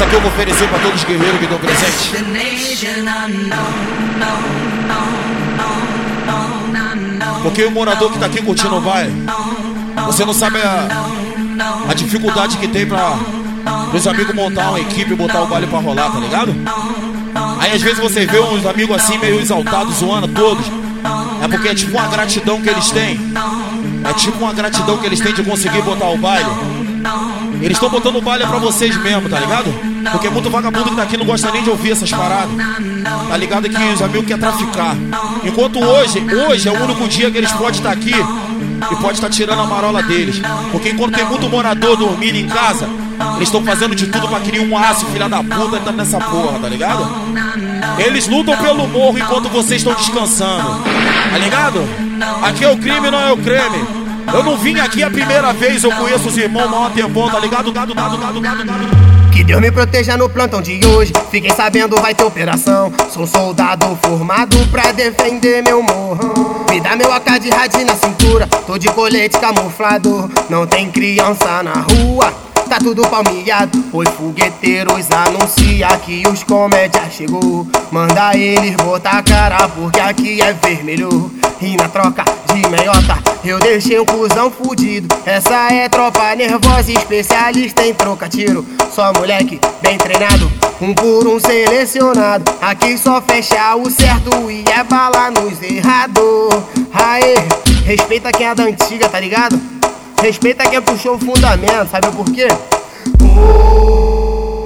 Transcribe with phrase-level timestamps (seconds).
[0.00, 2.10] Essa aqui eu vou oferecer pra todos os guerreiros que dão presente.
[7.42, 9.12] Porque o morador que tá aqui curtindo o baile,
[10.06, 10.88] você não sabe a,
[11.86, 13.18] a dificuldade que tem pra
[13.92, 16.54] os amigos montar uma equipe e botar o baile pra rolar, tá ligado?
[17.60, 20.64] Aí às vezes você vê uns amigos assim meio exaltados, zoando todos.
[21.42, 23.18] É porque é tipo uma gratidão que eles têm.
[24.04, 26.50] É tipo uma gratidão que eles têm de conseguir botar o baile.
[27.60, 29.72] Eles estão botando o baile pra vocês mesmo, tá ligado?
[30.12, 32.50] Porque muito vagabundo que tá aqui não gosta nem de ouvir essas paradas.
[33.28, 34.96] Tá ligado que os amigos querem traficar.
[35.44, 38.14] Enquanto hoje, hoje é o único dia que eles podem estar aqui
[38.90, 40.40] e pode estar tirando a marola deles.
[40.72, 42.88] Porque enquanto tem muito morador dormindo em casa,
[43.36, 46.58] eles estão fazendo de tudo pra criar um aço, filha da puta, tá nessa porra,
[46.58, 47.08] tá ligado?
[47.98, 50.82] Eles lutam pelo morro enquanto vocês estão descansando.
[51.30, 51.80] Tá ligado?
[52.42, 53.84] Aqui é o crime, não é o creme.
[54.32, 57.72] Eu não vim aqui a primeira vez, eu conheço os irmãos maior tempão, tá ligado?
[57.72, 59.10] Gado, gado, gado, gado, gado.
[59.32, 61.12] Que Deus me proteja no plantão de hoje.
[61.30, 62.92] Fiquem sabendo, vai ter operação.
[63.10, 66.66] Sou soldado formado pra defender meu morro.
[66.68, 68.46] Me dá meu AK de rádio na cintura.
[68.66, 70.30] Tô de colete camuflado.
[70.48, 73.84] Não tem criança na rua tá tudo palmeado.
[73.92, 77.66] Os fogueteiros anuncia que os comédia chegou.
[77.90, 81.32] Manda eles botar a cara porque aqui é vermelho.
[81.60, 85.12] E na troca de meiota eu deixei um cuzão fudido.
[85.26, 88.64] Essa é tropa nervosa, especialista em troca tiro.
[88.94, 92.44] Só moleque bem treinado, um por um selecionado.
[92.62, 96.54] Aqui só fecha o certo e é bala nos errados.
[96.92, 97.34] Aê,
[97.84, 99.60] respeita quem é da antiga, tá ligado?
[100.22, 102.48] Respeita quem puxou o fundamento, sabe por quê?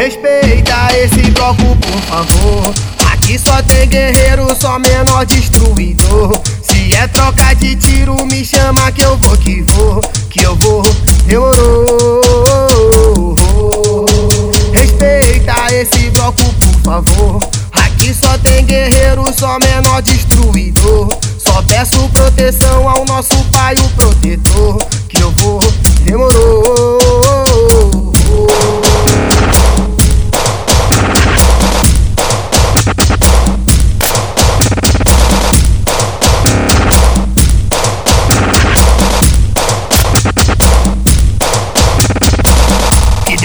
[0.00, 2.74] respeita esse bloco, por favor.
[3.12, 6.40] Aqui só tem guerreiro, só menor destruidor.
[6.62, 10.82] Se é troca de tiro, me chama que eu vou que vou, que eu vou,
[11.26, 12.22] demorou.
[14.72, 17.38] Respeita esse bloco, por favor.
[17.72, 21.08] Aqui só tem guerreiro, só menor destruidor.
[21.38, 23.88] Só peço proteção ao nosso pai, o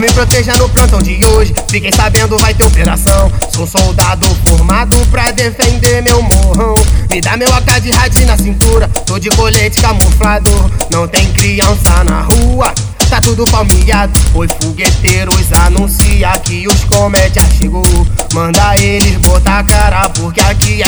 [0.00, 1.54] Me proteja no plantão de hoje.
[1.68, 3.32] Fiquem sabendo, vai ter operação.
[3.54, 6.74] Sou soldado formado pra defender meu morrão.
[7.10, 8.88] Me dá meu AK de rádio na cintura.
[9.06, 10.50] Tô de colete camuflado.
[10.90, 12.74] Não tem criança na rua.
[13.08, 17.84] Tá tudo palmeado, os fogueteiros anuncia que os comédia chegou.
[18.34, 20.85] Manda eles botar a cara porque aqui é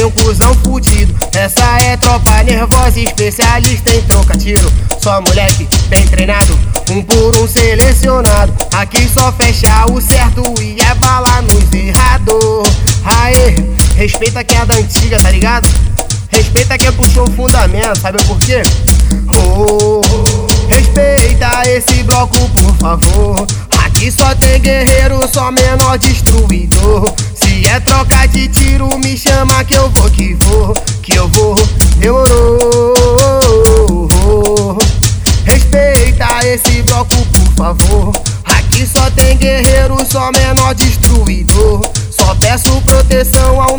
[0.00, 1.14] deixei um cuzão fudido.
[1.34, 4.70] Essa é tropa nervosa, especialista em troca tiro.
[5.02, 6.58] Só moleque bem treinado,
[6.90, 8.52] um por um selecionado.
[8.72, 12.62] Aqui só fecha o certo e é bala nos errado.
[13.04, 13.54] Aê,
[13.96, 15.68] respeita quem é da antiga, tá ligado?
[16.28, 18.62] Respeita quem puxou o fundamento, sabe por quê?
[19.36, 20.00] Oh,
[20.68, 23.46] respeita esse bloco, por favor.
[23.84, 27.14] Aqui só tem guerreiro, só menor destruidor.
[27.72, 31.54] É trocar de tiro, me chama que eu vou, que vou, que eu vou,
[31.98, 32.94] demorou.
[33.48, 34.78] Oh, oh, oh,
[35.44, 38.22] Respeita esse bloco, por favor.
[38.44, 41.80] Aqui só tem guerreiro, só menor destruidor.
[42.10, 43.69] Só peço proteção ao